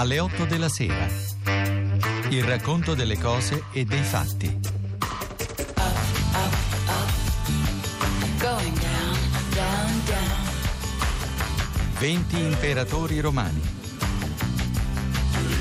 [0.00, 1.06] alle 8 della sera.
[2.30, 4.58] Il racconto delle cose e dei fatti.
[8.38, 9.18] Going down,
[9.52, 10.48] down, down.
[11.98, 13.60] 20 imperatori romani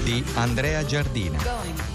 [0.05, 1.88] di Andrea Giardina.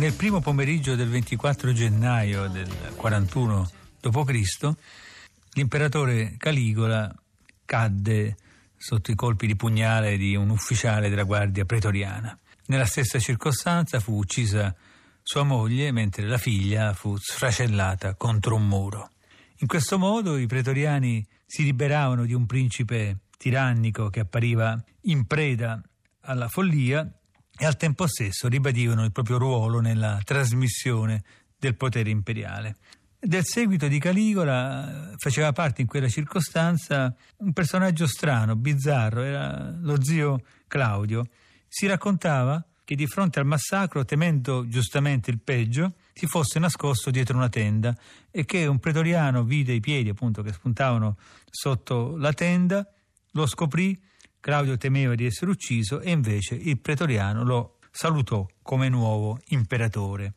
[0.00, 4.72] Nel primo pomeriggio del 24 gennaio del 41 d.C.,
[5.52, 7.14] l'imperatore Caligola
[7.66, 8.38] cadde
[8.78, 12.36] sotto i colpi di pugnale di un ufficiale della guardia pretoriana.
[12.68, 14.74] Nella stessa circostanza fu uccisa
[15.22, 19.10] sua moglie, mentre la figlia fu sfracellata contro un muro.
[19.58, 25.78] In questo modo i pretoriani si liberavano di un principe tirannico che appariva in preda
[26.22, 27.06] alla follia
[27.60, 31.22] e al tempo stesso ribadivano il proprio ruolo nella trasmissione
[31.58, 32.76] del potere imperiale.
[33.18, 39.76] Del seguito di Caligola eh, faceva parte in quella circostanza un personaggio strano, bizzarro, era
[39.78, 41.26] lo zio Claudio.
[41.68, 47.36] Si raccontava che di fronte al massacro, temendo giustamente il peggio, si fosse nascosto dietro
[47.36, 47.94] una tenda
[48.30, 51.18] e che un pretoriano vide i piedi appunto che spuntavano
[51.50, 52.90] sotto la tenda,
[53.32, 54.00] lo scoprì,
[54.40, 60.32] Claudio temeva di essere ucciso e invece il pretoriano lo salutò come nuovo imperatore.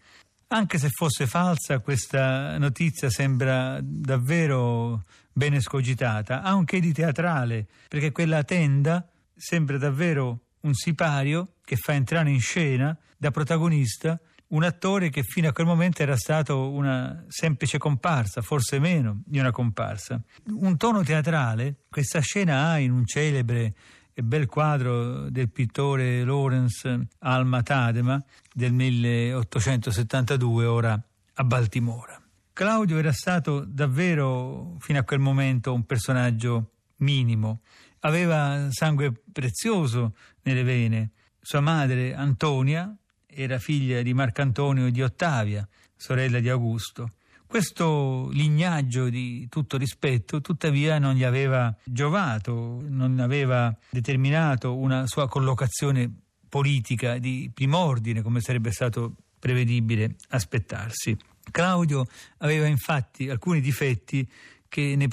[0.48, 7.68] Anche se fosse falsa, questa notizia sembra davvero ben escogitata, ha un che di teatrale,
[7.88, 14.20] perché quella tenda sembra davvero un sipario che fa entrare in scena da protagonista
[14.54, 19.40] un attore che fino a quel momento era stato una semplice comparsa, forse meno di
[19.40, 20.22] una comparsa.
[20.48, 23.74] Un tono teatrale questa scena ha in un celebre
[24.14, 32.22] e bel quadro del pittore Lawrence Alma Tadema del 1872, ora a Baltimora.
[32.54, 37.62] Claudio era stato davvero fino a quel momento un personaggio minimo,
[38.02, 40.13] aveva sangue prezioso
[40.44, 41.09] nelle vene.
[41.42, 42.96] Sua madre, Antonia,
[43.35, 47.11] era figlia di Marcantonio e di Ottavia, sorella di Augusto.
[47.45, 55.27] Questo lignaggio di tutto rispetto, tuttavia, non gli aveva giovato, non aveva determinato una sua
[55.27, 56.11] collocazione
[56.49, 61.15] politica di prim'ordine, come sarebbe stato prevedibile aspettarsi.
[61.51, 62.05] Claudio
[62.39, 64.27] aveva infatti alcuni difetti
[64.67, 65.07] che ne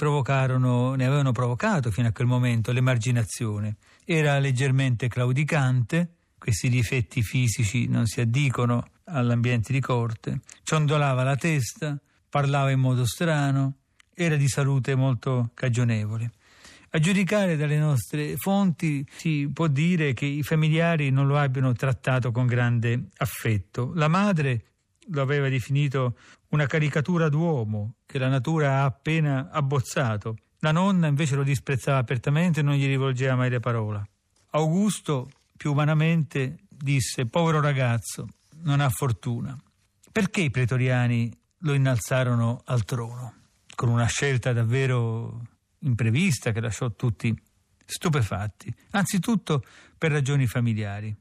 [0.95, 3.75] ne avevano provocato fino a quel momento l'emarginazione.
[4.03, 11.95] Era leggermente claudicante, questi difetti fisici non si addicono all'ambiente di corte, ciondolava la testa,
[12.29, 13.75] parlava in modo strano,
[14.11, 16.31] era di salute molto cagionevole.
[16.89, 22.31] A giudicare dalle nostre fonti si può dire che i familiari non lo abbiano trattato
[22.31, 23.91] con grande affetto.
[23.93, 24.63] La madre
[25.09, 26.17] lo aveva definito
[26.49, 30.37] una caricatura d'uomo che la natura ha appena abbozzato.
[30.61, 34.09] La nonna invece lo disprezzava apertamente e non gli rivolgeva mai le parole.
[34.53, 35.29] Augusto,
[35.61, 38.27] più umanamente, disse: Povero ragazzo,
[38.63, 39.55] non ha fortuna.
[40.11, 43.35] Perché i pretoriani lo innalzarono al trono?
[43.75, 45.39] Con una scelta davvero
[45.81, 47.39] imprevista che lasciò tutti
[47.85, 49.63] stupefatti, anzitutto
[49.99, 51.15] per ragioni familiari.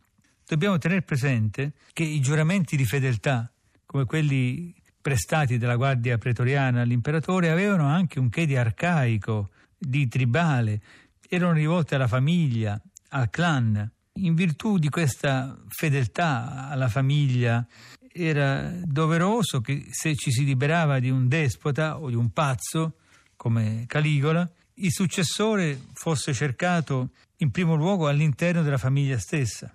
[0.47, 3.53] Dobbiamo tenere presente che i giuramenti di fedeltà,
[3.85, 10.81] come quelli prestati dalla guardia pretoriana all'imperatore, avevano anche un che di arcaico, di tribale,
[11.29, 12.81] erano rivolti alla famiglia,
[13.11, 13.93] al clan.
[14.15, 17.67] In virtù di questa fedeltà alla famiglia
[18.13, 22.97] era doveroso che se ci si liberava di un despota o di un pazzo,
[23.37, 29.73] come Caligola, il successore fosse cercato in primo luogo all'interno della famiglia stessa.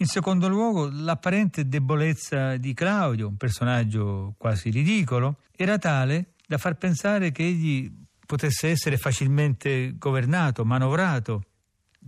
[0.00, 6.76] In secondo luogo, l'apparente debolezza di Claudio, un personaggio quasi ridicolo, era tale da far
[6.76, 7.90] pensare che egli
[8.24, 11.47] potesse essere facilmente governato, manovrato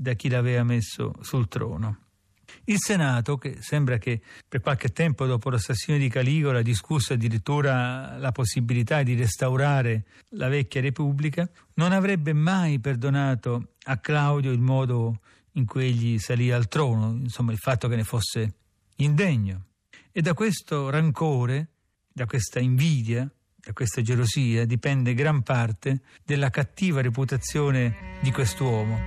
[0.01, 1.99] da chi l'aveva messo sul trono.
[2.65, 8.33] Il Senato, che sembra che per qualche tempo dopo l'assassinio di Caligola discusse addirittura la
[8.33, 15.21] possibilità di restaurare la vecchia Repubblica, non avrebbe mai perdonato a Claudio il modo
[15.53, 18.55] in cui egli salì al trono, insomma il fatto che ne fosse
[18.97, 19.67] indegno.
[20.11, 21.69] E da questo rancore,
[22.09, 23.31] da questa invidia,
[23.63, 28.99] da questa gelosia dipende gran parte della cattiva reputazione di quest'uomo,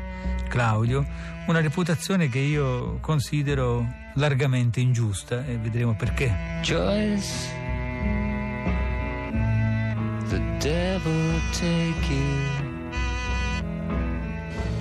[0.47, 1.05] Claudio,
[1.47, 3.85] una reputazione che io considero
[4.15, 6.31] largamente ingiusta e vedremo perché.
[6.61, 7.49] Joyce,
[10.29, 12.61] the devil take you.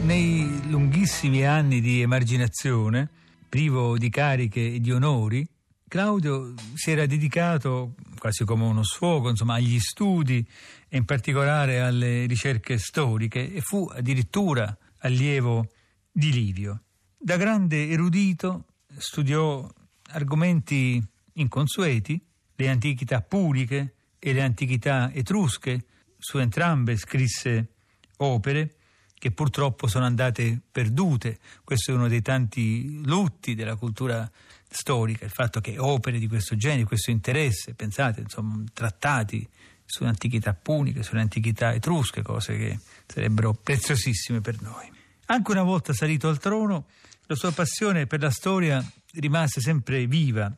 [0.05, 3.09] Nei lunghissimi anni di emarginazione,
[3.49, 5.49] privo di cariche e di onori,
[5.93, 10.43] Claudio si era dedicato, quasi come uno sfogo, insomma, agli studi
[10.89, 15.71] e in particolare alle ricerche storiche e fu addirittura allievo
[16.11, 16.85] di Livio.
[17.19, 19.71] Da grande erudito studiò
[20.13, 20.99] argomenti
[21.35, 22.19] inconsueti,
[22.55, 25.85] le antichità puliche e le antichità etrusche,
[26.17, 27.69] su entrambe scrisse
[28.17, 28.77] opere
[29.13, 31.39] che purtroppo sono andate perdute.
[31.63, 34.29] Questo è uno dei tanti lutti della cultura
[34.73, 39.47] storica, il fatto che opere di questo genere, questo interesse, pensate, insomma, trattati
[39.85, 44.91] sulle antichità puniche, sulle antichità etrusche, cose che sarebbero preziosissime per noi.
[45.27, 46.87] Anche una volta salito al trono,
[47.27, 48.85] la sua passione per la storia
[49.15, 50.51] rimase sempre viva.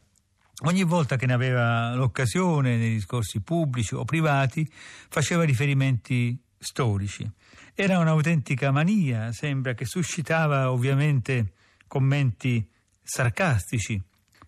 [0.66, 4.68] Ogni volta che ne aveva l'occasione, nei discorsi pubblici o privati,
[5.08, 7.28] faceva riferimenti storici.
[7.74, 11.54] Era un'autentica mania, sembra che suscitava ovviamente
[11.88, 12.66] commenti
[13.04, 14.00] sarcastici,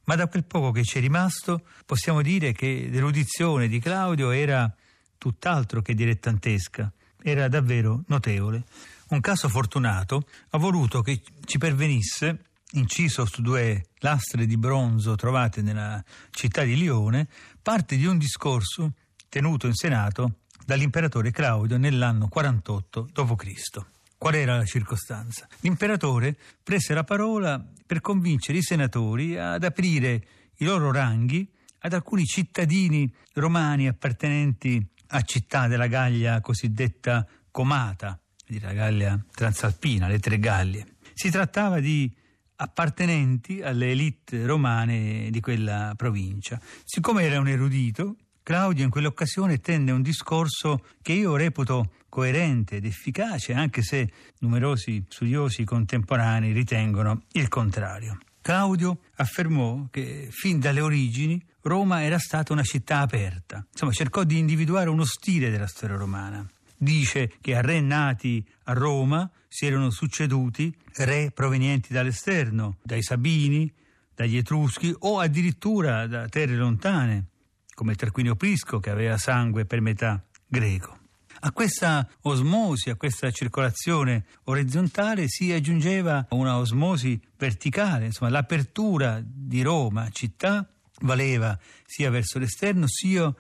[0.05, 4.73] ma da quel poco che ci è rimasto possiamo dire che l'erudizione di Claudio era
[5.19, 6.93] tutt'altro che dilettantesca,
[7.23, 8.65] era davvero notevole.
[9.09, 15.63] Un caso fortunato ha voluto che ci pervenisse, inciso su due lastre di bronzo trovate
[15.63, 17.29] nella città di Lione,
[17.63, 18.95] parte di un discorso
[19.29, 23.96] tenuto in Senato dall'imperatore Claudio nell'anno 48 d.C.
[24.19, 25.47] Qual era la circostanza?
[25.61, 30.27] L'imperatore prese la parola per convincere i senatori ad aprire
[30.57, 31.49] i loro ranghi
[31.81, 38.19] ad alcuni cittadini romani appartenenti a città della Gallia cosiddetta Comata,
[38.61, 40.97] la Gallia transalpina, le tre Gallie.
[41.15, 42.13] Si trattava di
[42.57, 46.61] appartenenti alle elite romane di quella provincia.
[46.85, 52.85] Siccome era un erudito, Claudio in quell'occasione tenne un discorso che io reputo coerente ed
[52.85, 54.09] efficace, anche se
[54.39, 58.21] numerosi studiosi contemporanei ritengono il contrario.
[58.41, 64.39] Claudio affermò che fin dalle origini Roma era stata una città aperta, insomma cercò di
[64.39, 66.49] individuare uno stile della storia romana.
[66.77, 73.69] Dice che a re nati a Roma si erano succeduti re provenienti dall'esterno, dai Sabini,
[74.15, 77.31] dagli Etruschi o addirittura da terre lontane,
[77.77, 80.99] come Tarquinio Prisco che aveva sangue per metà greco.
[81.41, 89.61] A questa osmosi, a questa circolazione orizzontale si aggiungeva una osmosi verticale, insomma l'apertura di
[89.61, 90.67] Roma, città,
[91.03, 93.33] valeva sia verso l'esterno sia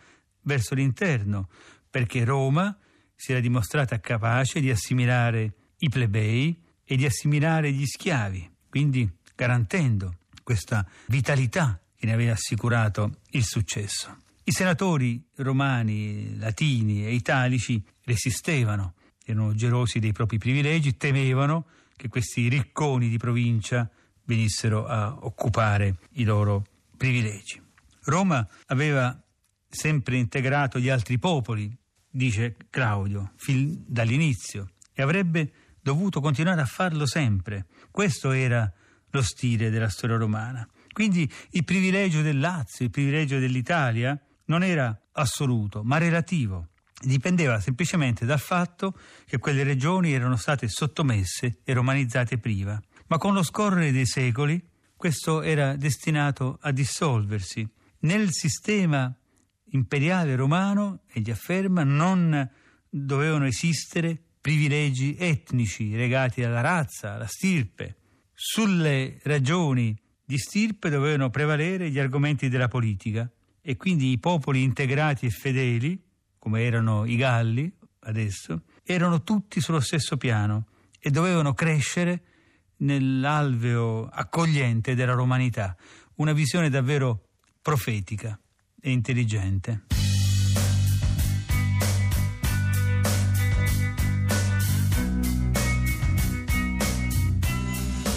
[0.42, 1.48] verso l'interno,
[1.88, 2.76] perché Roma
[3.14, 10.18] si era dimostrata capace di assimilare i plebei e di assimilare gli schiavi, quindi garantendo
[10.42, 14.24] questa vitalità che ne aveva assicurato il successo.
[14.48, 18.94] I senatori romani, latini e italici resistevano,
[19.24, 21.66] erano gelosi dei propri privilegi, temevano
[21.96, 23.90] che questi ricconi di provincia
[24.22, 26.64] venissero a occupare i loro
[26.96, 27.60] privilegi.
[28.04, 29.20] Roma aveva
[29.68, 31.76] sempre integrato gli altri popoli,
[32.08, 37.66] dice Claudio, fin dall'inizio, e avrebbe dovuto continuare a farlo sempre.
[37.90, 38.72] Questo era
[39.10, 40.64] lo stile della storia romana.
[40.92, 44.16] Quindi il privilegio del Lazio, il privilegio dell'Italia
[44.46, 46.68] non era assoluto, ma relativo.
[46.98, 52.80] Dipendeva semplicemente dal fatto che quelle regioni erano state sottomesse e romanizzate prima.
[53.08, 54.62] Ma con lo scorrere dei secoli
[54.96, 57.68] questo era destinato a dissolversi.
[58.00, 59.14] Nel sistema
[59.70, 62.48] imperiale romano, egli afferma, non
[62.88, 67.96] dovevano esistere privilegi etnici legati alla razza, alla stirpe.
[68.32, 73.30] Sulle ragioni di stirpe dovevano prevalere gli argomenti della politica
[73.68, 76.00] e quindi i popoli integrati e fedeli,
[76.38, 77.68] come erano i Galli
[78.02, 80.68] adesso, erano tutti sullo stesso piano
[81.00, 82.22] e dovevano crescere
[82.76, 85.76] nell'alveo accogliente della romanità,
[86.16, 87.30] una visione davvero
[87.60, 88.38] profetica
[88.80, 89.86] e intelligente.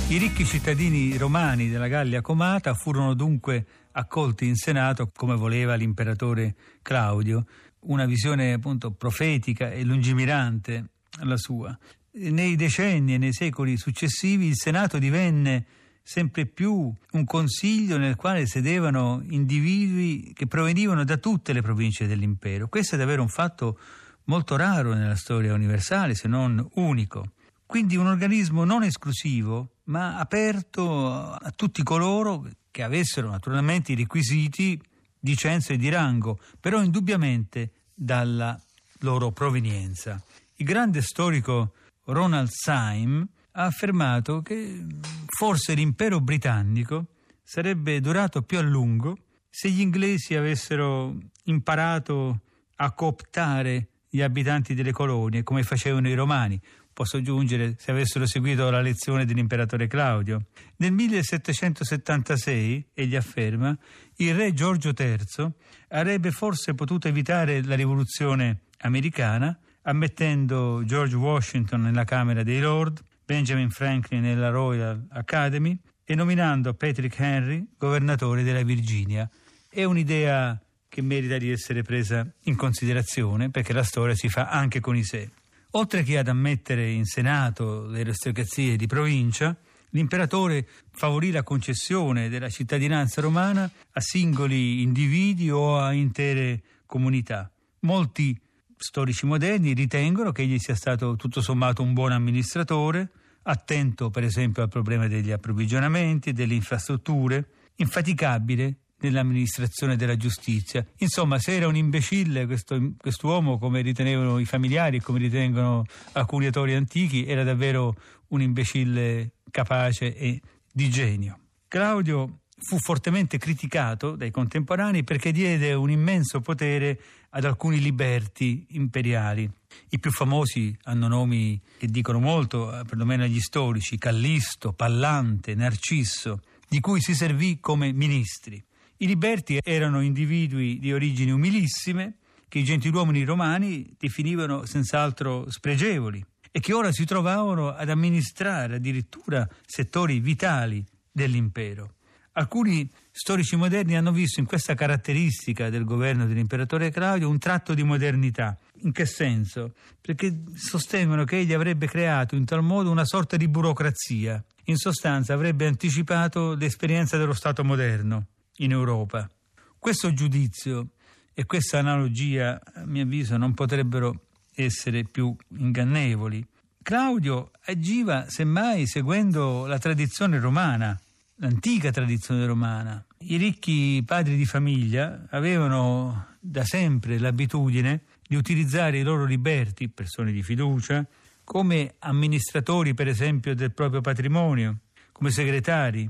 [0.09, 6.55] I ricchi cittadini romani della Gallia Comata furono dunque accolti in Senato come voleva l'imperatore
[6.81, 7.45] Claudio,
[7.81, 10.85] una visione appunto profetica e lungimirante
[11.19, 11.77] la sua.
[12.13, 15.63] Nei decenni e nei secoli successivi il Senato divenne
[16.01, 22.67] sempre più un consiglio nel quale sedevano individui che provenivano da tutte le province dell'impero.
[22.67, 23.77] Questo è davvero un fatto
[24.23, 27.33] molto raro nella storia universale, se non unico.
[27.69, 34.81] Quindi un organismo non esclusivo, ma aperto a tutti coloro che avessero naturalmente i requisiti
[35.19, 38.59] di censo e di rango, però indubbiamente dalla
[39.01, 40.19] loro provenienza.
[40.55, 41.73] Il grande storico
[42.05, 44.83] Ronald Syme ha affermato che
[45.27, 47.05] forse l'impero britannico
[47.43, 49.15] sarebbe durato più a lungo
[49.47, 52.39] se gli inglesi avessero imparato
[52.77, 56.59] a cooptare gli abitanti delle colonie come facevano i romani,
[56.99, 60.47] posso aggiungere se avessero seguito la lezione dell'imperatore Claudio.
[60.79, 63.73] Nel 1776, egli afferma,
[64.17, 65.49] il re Giorgio III
[65.91, 73.69] avrebbe forse potuto evitare la rivoluzione americana ammettendo George Washington nella Camera dei Lord, Benjamin
[73.69, 79.29] Franklin nella Royal Academy e nominando Patrick Henry governatore della Virginia.
[79.69, 84.81] È un'idea che merita di essere presa in considerazione perché la storia si fa anche
[84.81, 85.29] con i sé.
[85.73, 89.55] Oltre che ad ammettere in Senato le aristocrazie di provincia,
[89.91, 97.51] l'imperatore favorì la concessione della cittadinanza romana a singoli individui o a intere comunità.
[97.81, 98.35] Molti
[98.75, 103.11] storici moderni ritengono che egli sia stato tutto sommato un buon amministratore,
[103.43, 110.85] attento per esempio al problema degli approvvigionamenti, delle infrastrutture, infaticabile nell'amministrazione della giustizia.
[110.97, 116.45] Insomma, se era un imbecille questo, quest'uomo, come ritenevano i familiari e come ritengono alcuni
[116.45, 117.95] autori antichi, era davvero
[118.29, 120.41] un imbecille capace e
[120.71, 121.39] di genio.
[121.67, 129.49] Claudio fu fortemente criticato dai contemporanei perché diede un immenso potere ad alcuni liberti imperiali.
[129.89, 136.41] I più famosi hanno nomi che dicono molto, eh, perlomeno agli storici, Callisto, Pallante, Narcisso,
[136.67, 138.61] di cui si servì come ministri.
[139.01, 142.15] I liberti erano individui di origini umilissime
[142.49, 149.47] che i gentiluomini romani definivano senz'altro spregevoli e che ora si trovavano ad amministrare addirittura
[149.65, 151.93] settori vitali dell'impero.
[152.33, 157.83] Alcuni storici moderni hanno visto in questa caratteristica del governo dell'imperatore Claudio un tratto di
[157.83, 158.57] modernità.
[158.81, 159.75] In che senso?
[160.01, 164.43] Perché sostengono che egli avrebbe creato in tal modo una sorta di burocrazia.
[164.65, 168.25] In sostanza avrebbe anticipato l'esperienza dello Stato moderno
[168.59, 169.29] in Europa.
[169.77, 170.89] Questo giudizio
[171.33, 176.45] e questa analogia, a mio avviso, non potrebbero essere più ingannevoli.
[176.81, 180.99] Claudio agiva semmai seguendo la tradizione romana
[181.39, 183.03] l'antica tradizione romana.
[183.19, 190.31] I ricchi padri di famiglia avevano da sempre l'abitudine di utilizzare i loro liberti, persone
[190.31, 191.05] di fiducia,
[191.43, 194.79] come amministratori, per esempio, del proprio patrimonio,
[195.11, 196.09] come segretari,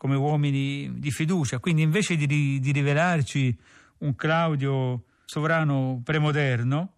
[0.00, 1.58] come uomini di fiducia.
[1.58, 3.54] Quindi invece di, di rivelarci
[3.98, 6.92] un Claudio sovrano premoderno,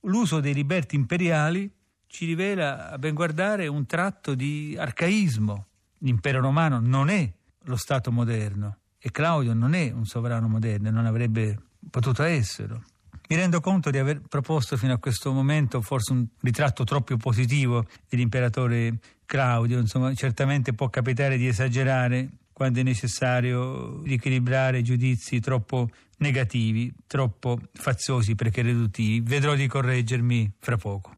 [0.00, 1.72] l'uso dei liberti imperiali
[2.06, 5.68] ci rivela, a ben guardare, un tratto di arcaismo,
[6.00, 7.32] l'impero romano non è
[7.62, 11.58] lo Stato moderno e Claudio non è un sovrano moderno, non avrebbe
[11.88, 12.84] potuto esserlo.
[13.26, 17.86] Mi rendo conto di aver proposto fino a questo momento forse un ritratto troppo positivo
[18.08, 25.88] dell'imperatore Claudio, insomma certamente può capitare di esagerare quando è necessario riequilibrare giudizi troppo
[26.18, 29.20] negativi, troppo faziosi perché riduttivi.
[29.20, 31.16] Vedrò di correggermi fra poco.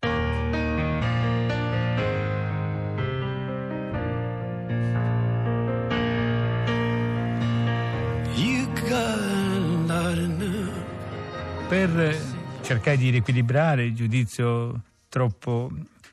[11.97, 12.15] Per
[12.61, 15.71] cercare di riequilibrare il giudizio troppo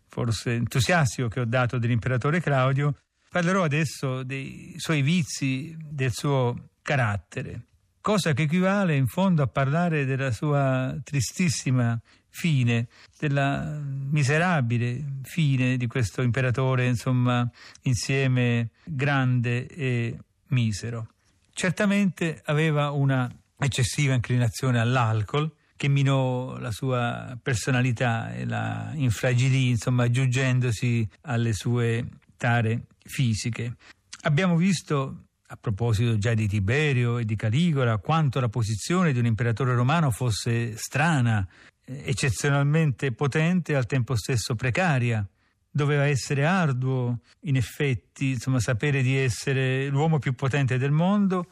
[0.07, 2.95] forse entusiastico che ho dato dell'imperatore Claudio,
[3.29, 7.65] parlerò adesso dei suoi vizi, del suo carattere,
[7.99, 11.99] cosa che equivale in fondo a parlare della sua tristissima
[12.29, 12.87] fine,
[13.19, 17.45] della miserabile fine di questo imperatore, insomma,
[17.81, 21.09] insieme grande e misero.
[21.51, 30.03] Certamente aveva una eccessiva inclinazione all'alcol che minò la sua personalità e la infragilì, insomma,
[30.03, 33.75] aggiungendosi alle sue tare fisiche.
[34.21, 39.25] Abbiamo visto a proposito già di Tiberio e di Caligola, quanto la posizione di un
[39.25, 41.45] imperatore romano fosse strana,
[41.83, 45.27] eccezionalmente potente e al tempo stesso precaria.
[45.69, 51.47] Doveva essere arduo, in effetti, insomma, sapere di essere l'uomo più potente del mondo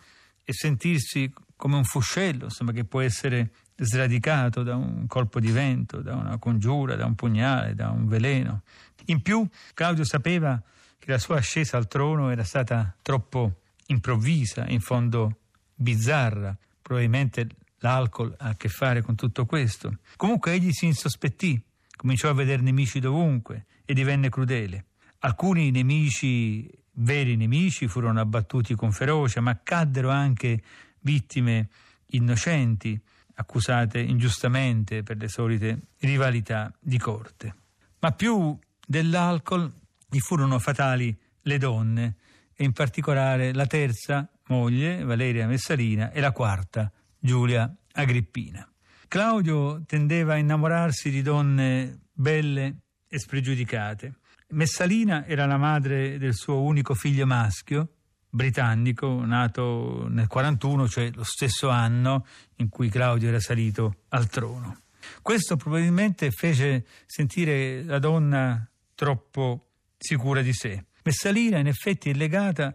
[0.46, 3.52] e sentirsi come un fuscello, insomma, che può essere
[3.84, 8.62] sradicato da un colpo di vento, da una congiura, da un pugnale, da un veleno.
[9.06, 10.62] In più, Claudio sapeva
[11.00, 15.38] che la sua ascesa al trono era stata troppo improvvisa, in fondo
[15.74, 16.56] bizzarra.
[16.82, 17.48] Probabilmente
[17.80, 19.98] l'alcol ha a che fare con tutto questo.
[20.16, 21.60] Comunque egli si insospettì,
[21.96, 24.86] cominciò a vedere nemici dovunque e divenne crudele.
[25.20, 30.62] Alcuni nemici, veri nemici, furono abbattuti con ferocia, ma caddero anche
[31.00, 31.70] vittime
[32.12, 33.00] innocenti
[33.42, 37.56] accusate ingiustamente per le solite rivalità di corte.
[38.00, 39.72] Ma più dell'alcol
[40.10, 42.16] gli furono fatali le donne
[42.54, 48.68] e in particolare la terza, moglie, Valeria Messalina, e la quarta, Giulia Agrippina.
[49.08, 54.20] Claudio tendeva a innamorarsi di donne belle e spregiudicate.
[54.50, 57.90] Messalina era la madre del suo unico figlio maschio,
[58.32, 64.80] britannico, nato nel 41, cioè lo stesso anno in cui Claudio era salito al trono.
[65.22, 70.86] Questo probabilmente fece sentire la donna troppo sicura di sé.
[71.04, 72.74] Messalina in effetti è legata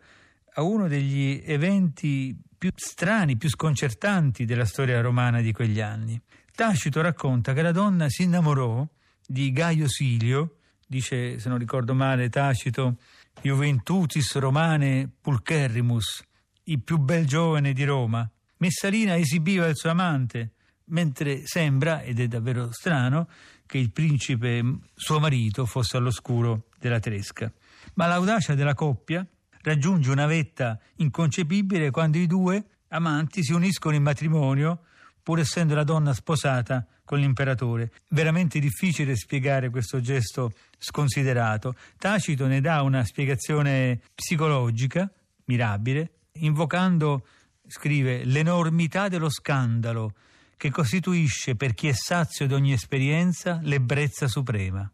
[0.55, 6.21] a uno degli eventi più strani, più sconcertanti della storia romana di quegli anni.
[6.55, 8.87] Tacito racconta che la donna si innamorò
[9.27, 12.97] di Gaio Silio, dice se non ricordo male Tacito,
[13.43, 16.23] Juventutis Romane Pulcherrimus,
[16.65, 18.29] il più bel giovane di Roma.
[18.59, 20.53] Messalina esibiva il suo amante,
[20.87, 23.29] mentre sembra, ed è davvero strano,
[23.67, 24.63] che il principe,
[24.95, 27.53] suo marito, fosse all'oscuro della tresca.
[27.95, 29.27] Ma l'audacia della coppia
[29.63, 34.83] raggiunge una vetta inconcepibile quando i due amanti si uniscono in matrimonio,
[35.27, 37.91] pur essendo la donna sposata con l'imperatore.
[38.11, 41.75] Veramente difficile spiegare questo gesto sconsiderato.
[41.99, 45.11] Tacito ne dà una spiegazione psicologica,
[45.47, 47.27] mirabile, invocando,
[47.67, 50.13] scrive, l'enormità dello scandalo
[50.57, 54.89] che costituisce per chi è sazio di ogni esperienza l'ebbrezza suprema.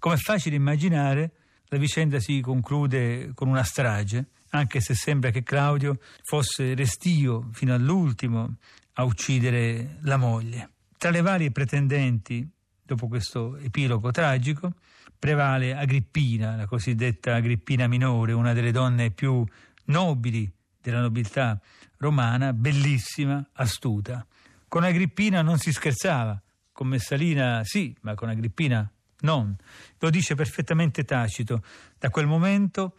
[0.00, 1.30] Come è facile immaginare,
[1.66, 7.72] la vicenda si conclude con una strage, anche se sembra che Claudio fosse restio fino
[7.72, 8.56] all'ultimo
[8.98, 10.70] a uccidere la moglie.
[10.96, 12.48] Tra le varie pretendenti,
[12.82, 14.74] dopo questo epilogo tragico,
[15.18, 19.44] prevale Agrippina, la cosiddetta Agrippina minore, una delle donne più
[19.86, 20.50] nobili
[20.80, 21.60] della nobiltà
[21.98, 24.26] romana, bellissima, astuta.
[24.68, 26.40] Con Agrippina non si scherzava,
[26.72, 29.54] con Messalina sì, ma con Agrippina non.
[29.98, 31.62] Lo dice perfettamente Tacito.
[31.98, 32.96] Da quel momento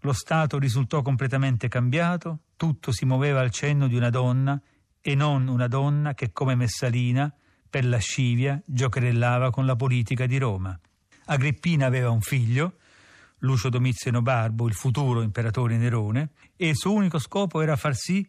[0.00, 4.60] lo Stato risultò completamente cambiato, tutto si muoveva al cenno di una donna
[5.06, 7.30] e non una donna che come Messalina,
[7.68, 10.80] per lascivia, giocherellava con la politica di Roma.
[11.26, 12.78] Agrippina aveva un figlio,
[13.40, 18.26] Lucio Domiziano Barbo, il futuro imperatore Nerone, e il suo unico scopo era far sì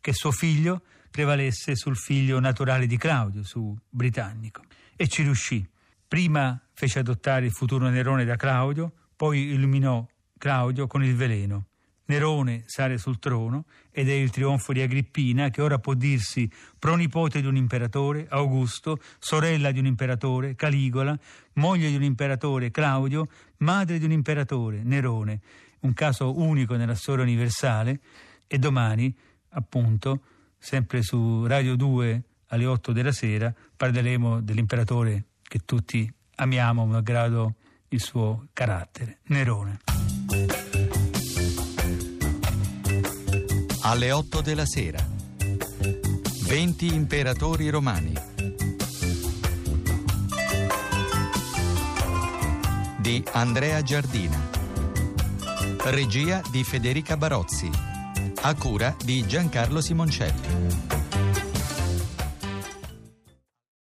[0.00, 4.62] che suo figlio prevalesse sul figlio naturale di Claudio, su britannico.
[4.94, 5.68] E ci riuscì.
[6.06, 10.06] Prima fece adottare il futuro Nerone da Claudio, poi illuminò
[10.38, 11.66] Claudio con il veleno.
[12.12, 17.40] Nerone sale sul trono ed è il trionfo di Agrippina che ora può dirsi pronipote
[17.40, 21.18] di un imperatore, Augusto, sorella di un imperatore, Caligola,
[21.54, 25.40] moglie di un imperatore, Claudio, madre di un imperatore, Nerone.
[25.80, 28.00] Un caso unico nella storia universale
[28.46, 29.14] e domani,
[29.50, 30.20] appunto,
[30.58, 37.54] sempre su Radio 2 alle 8 della sera, parleremo dell'imperatore che tutti amiamo malgrado
[37.88, 40.21] il suo carattere, Nerone.
[43.84, 45.04] Alle 8 della sera.
[46.44, 48.14] 20 imperatori romani.
[52.98, 54.38] Di Andrea Giardina.
[55.86, 57.68] Regia di Federica Barozzi.
[58.42, 61.01] A cura di Giancarlo Simoncelli.